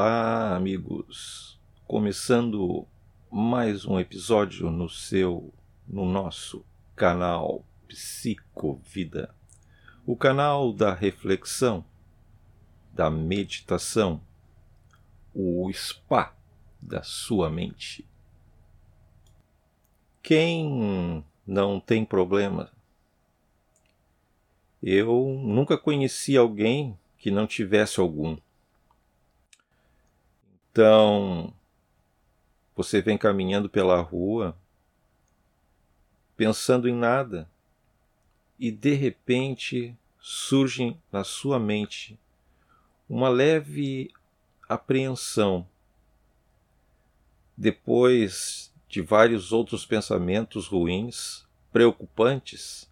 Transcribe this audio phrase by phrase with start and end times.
[0.00, 1.58] Olá, amigos.
[1.84, 2.86] Começando
[3.28, 5.52] mais um episódio no seu,
[5.88, 9.34] no nosso canal Psicovida,
[10.06, 11.84] o canal da reflexão,
[12.92, 14.22] da meditação,
[15.34, 16.32] o spa
[16.80, 18.06] da sua mente.
[20.22, 22.70] Quem não tem problema?
[24.80, 28.38] Eu nunca conheci alguém que não tivesse algum.
[30.70, 31.52] Então,
[32.76, 34.56] você vem caminhando pela rua,
[36.36, 37.50] pensando em nada,
[38.58, 42.18] e de repente surge na sua mente
[43.08, 44.12] uma leve
[44.68, 45.66] apreensão.
[47.56, 52.88] Depois de vários outros pensamentos ruins, preocupantes,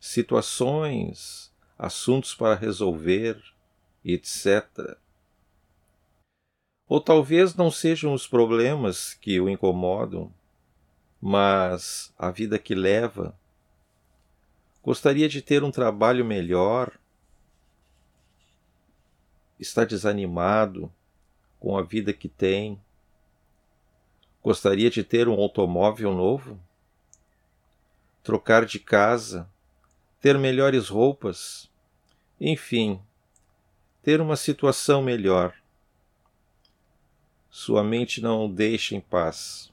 [0.00, 3.40] situações, assuntos para resolver,
[4.04, 4.96] etc.
[6.88, 10.32] Ou talvez não sejam os problemas que o incomodam,
[11.20, 13.38] mas a vida que leva.
[14.82, 16.98] Gostaria de ter um trabalho melhor.
[19.58, 20.90] Está desanimado
[21.60, 22.80] com a vida que tem.
[24.42, 26.58] Gostaria de ter um automóvel novo?
[28.22, 29.50] Trocar de casa?
[30.22, 31.70] Ter melhores roupas?
[32.40, 33.02] Enfim,
[34.02, 35.57] ter uma situação melhor.
[37.50, 39.72] Sua mente não o deixa em paz.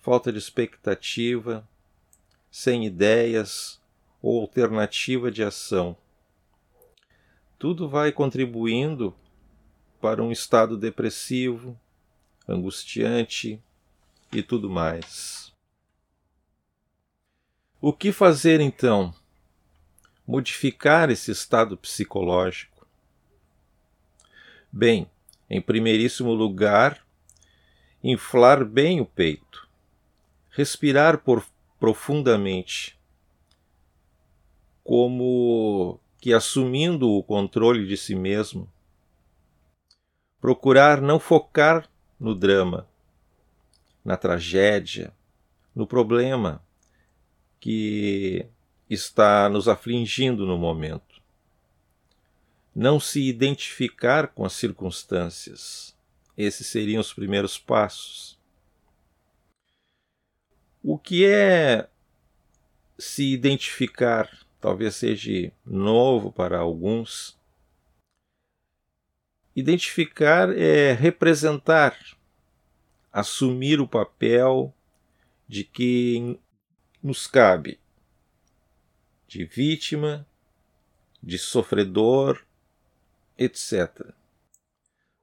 [0.00, 1.66] Falta de expectativa,
[2.50, 3.80] sem ideias
[4.22, 5.96] ou alternativa de ação.
[7.58, 9.14] Tudo vai contribuindo
[10.00, 11.78] para um estado depressivo,
[12.48, 13.60] angustiante
[14.32, 15.52] e tudo mais.
[17.80, 19.14] O que fazer então?
[20.26, 22.86] Modificar esse estado psicológico?
[24.72, 25.10] Bem,
[25.48, 27.04] em primeiríssimo lugar,
[28.02, 29.68] inflar bem o peito,
[30.50, 31.22] respirar
[31.78, 32.98] profundamente,
[34.82, 38.70] como que assumindo o controle de si mesmo,
[40.40, 42.88] procurar não focar no drama,
[44.04, 45.12] na tragédia,
[45.74, 46.64] no problema
[47.58, 48.46] que
[48.88, 51.15] está nos afligindo no momento
[52.76, 55.96] não se identificar com as circunstâncias.
[56.36, 58.38] Esses seriam os primeiros passos.
[60.82, 61.88] O que é
[62.98, 64.30] se identificar?
[64.60, 67.38] Talvez seja novo para alguns.
[69.54, 71.98] Identificar é representar,
[73.10, 74.74] assumir o papel
[75.48, 76.38] de quem
[77.02, 77.80] nos cabe,
[79.26, 80.26] de vítima,
[81.22, 82.44] de sofredor,
[83.38, 84.10] etc.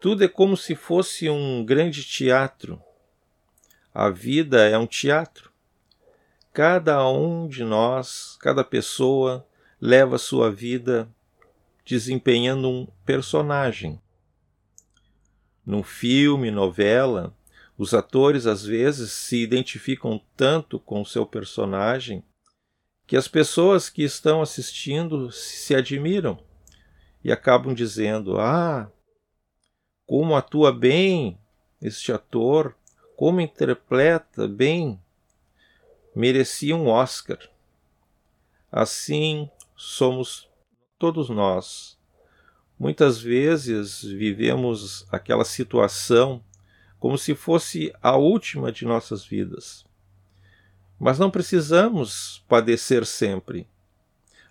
[0.00, 2.80] Tudo é como se fosse um grande teatro.
[3.92, 5.50] A vida é um teatro.
[6.52, 9.46] Cada um de nós, cada pessoa,
[9.80, 11.08] leva sua vida
[11.84, 14.00] desempenhando um personagem.
[15.66, 17.34] Num filme, novela,
[17.76, 22.22] os atores às vezes se identificam tanto com seu personagem
[23.06, 26.38] que as pessoas que estão assistindo se admiram
[27.22, 28.90] e acabam dizendo: Ah,
[30.06, 31.38] como atua bem
[31.80, 32.74] este ator,
[33.16, 35.00] como interpreta bem,
[36.14, 37.38] merecia um Oscar.
[38.70, 40.48] Assim somos
[40.98, 41.98] todos nós.
[42.78, 46.42] Muitas vezes vivemos aquela situação
[46.98, 49.84] como se fosse a última de nossas vidas.
[50.98, 53.68] Mas não precisamos padecer sempre,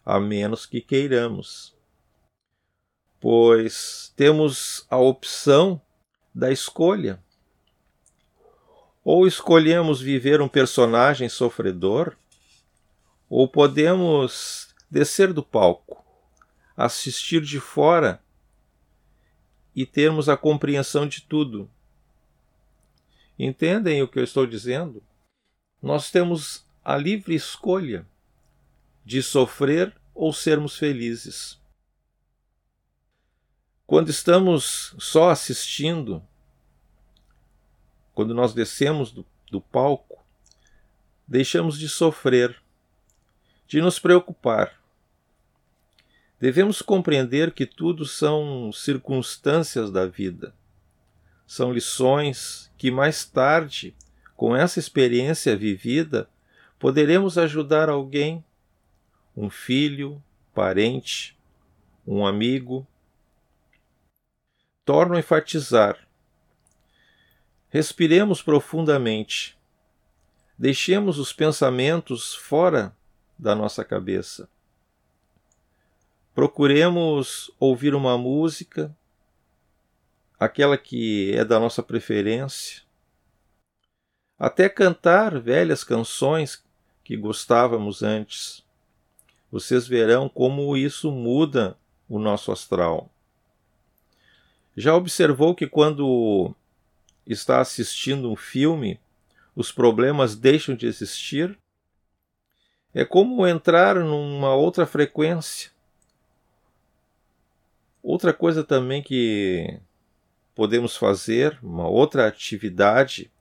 [0.06, 1.77] a menos que queiramos
[3.20, 5.82] pois temos a opção
[6.34, 7.24] da escolha.
[9.04, 12.16] Ou escolhemos viver um personagem sofredor,
[13.30, 16.04] ou podemos descer do palco,
[16.76, 18.22] assistir de fora
[19.76, 21.70] e termos a compreensão de tudo.
[23.38, 25.04] Entendem o que eu estou dizendo?
[25.82, 28.08] Nós temos a livre escolha
[29.06, 31.57] de sofrer ou sermos felizes.
[33.88, 36.22] Quando estamos só assistindo,
[38.14, 40.22] quando nós descemos do, do palco,
[41.26, 42.62] deixamos de sofrer,
[43.66, 44.78] de nos preocupar.
[46.38, 50.54] Devemos compreender que tudo são circunstâncias da vida.
[51.48, 53.96] São lições que mais tarde,
[54.36, 56.30] com essa experiência vivida,
[56.78, 58.44] poderemos ajudar alguém,
[59.36, 60.22] um filho,
[60.54, 61.38] parente,
[62.06, 62.86] um amigo,
[64.88, 66.08] torno a enfatizar.
[67.68, 69.60] Respiremos profundamente.
[70.58, 72.96] Deixemos os pensamentos fora
[73.38, 74.50] da nossa cabeça.
[76.34, 78.96] Procuremos ouvir uma música,
[80.40, 82.84] aquela que é da nossa preferência,
[84.40, 86.64] até cantar velhas canções
[87.04, 88.64] que gostávamos antes.
[89.52, 93.12] Vocês verão como isso muda o nosso astral.
[94.80, 96.54] Já observou que quando
[97.26, 99.00] está assistindo um filme,
[99.56, 101.58] os problemas deixam de existir?
[102.94, 105.72] É como entrar numa outra frequência.
[108.04, 109.80] Outra coisa também que
[110.54, 113.32] podemos fazer, uma outra atividade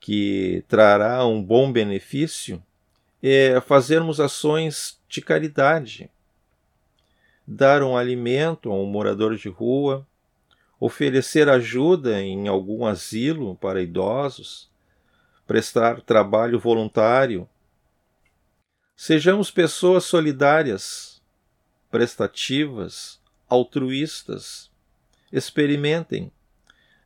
[0.00, 2.60] que trará um bom benefício,
[3.22, 6.10] é fazermos ações de caridade.
[7.46, 10.04] Dar um alimento a um morador de rua,
[10.78, 14.70] oferecer ajuda em algum asilo para idosos,
[15.46, 17.48] prestar trabalho voluntário.
[18.94, 21.22] Sejamos pessoas solidárias,
[21.90, 24.70] prestativas, altruístas.
[25.32, 26.32] Experimentem.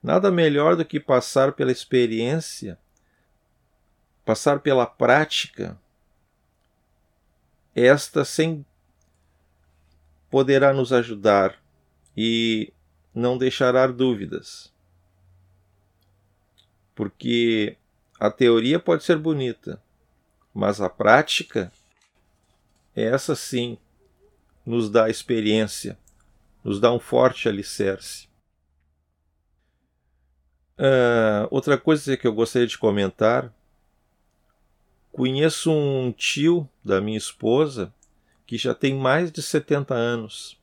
[0.03, 2.79] Nada melhor do que passar pela experiência,
[4.25, 5.79] passar pela prática.
[7.75, 8.65] Esta sem
[10.31, 11.61] poderá nos ajudar
[12.17, 12.73] e
[13.15, 14.73] não deixará dúvidas.
[16.95, 17.77] Porque
[18.19, 19.83] a teoria pode ser bonita,
[20.53, 21.73] mas a prática,
[22.95, 23.79] essa sim,
[24.65, 25.99] nos dá experiência,
[26.63, 28.29] nos dá um forte alicerce.
[30.79, 33.53] Uh, outra coisa que eu gostaria de comentar:
[35.13, 37.93] conheço um tio da minha esposa
[38.47, 40.60] que já tem mais de 70 anos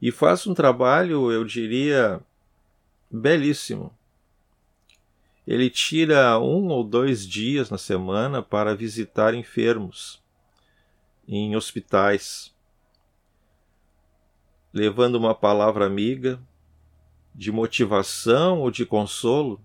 [0.00, 2.20] e faz um trabalho, eu diria,
[3.10, 3.94] belíssimo.
[5.46, 10.22] Ele tira um ou dois dias na semana para visitar enfermos
[11.26, 12.54] em hospitais,
[14.72, 16.40] levando uma palavra amiga
[17.34, 19.60] de motivação ou de consolo,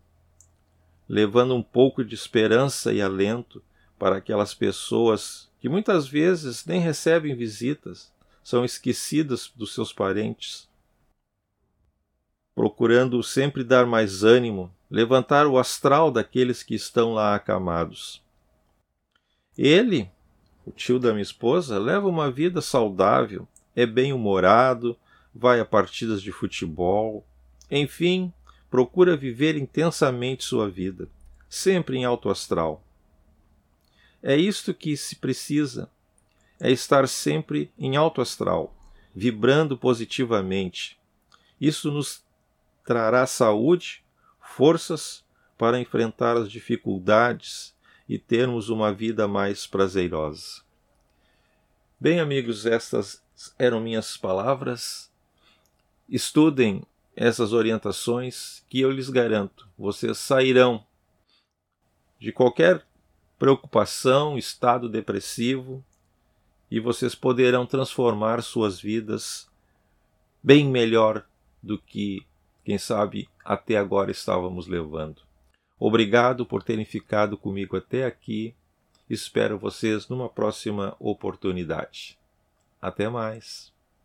[1.07, 3.63] levando um pouco de esperança e alento
[3.97, 8.14] para aquelas pessoas que muitas vezes nem recebem visitas
[8.45, 10.69] são esquecidas dos seus parentes,
[12.53, 18.21] procurando sempre dar mais ânimo, levantar o astral daqueles que estão lá acamados.
[19.57, 20.07] Ele,
[20.63, 24.95] o tio da minha esposa, leva uma vida saudável, é bem-humorado,
[25.33, 27.25] vai a partidas de futebol,
[27.71, 28.31] enfim,
[28.69, 31.09] procura viver intensamente sua vida,
[31.49, 32.83] sempre em alto astral.
[34.21, 35.89] É isto que se precisa
[36.59, 38.75] é estar sempre em alto astral,
[39.13, 40.99] vibrando positivamente.
[41.59, 42.23] Isso nos
[42.85, 44.03] trará saúde,
[44.39, 45.23] forças
[45.57, 47.73] para enfrentar as dificuldades
[48.07, 50.63] e termos uma vida mais prazerosa.
[51.99, 53.23] Bem, amigos, estas
[53.57, 55.11] eram minhas palavras.
[56.07, 56.83] Estudem
[57.15, 60.85] essas orientações que eu lhes garanto, vocês sairão
[62.19, 62.85] de qualquer
[63.39, 65.83] preocupação, estado depressivo
[66.69, 69.49] e vocês poderão transformar suas vidas
[70.41, 71.25] bem melhor
[71.61, 72.25] do que,
[72.63, 75.21] quem sabe, até agora estávamos levando.
[75.79, 78.55] Obrigado por terem ficado comigo até aqui.
[79.09, 82.17] Espero vocês numa próxima oportunidade.
[82.81, 83.74] Até mais.